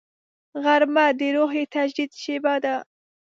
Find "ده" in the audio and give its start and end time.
2.63-2.75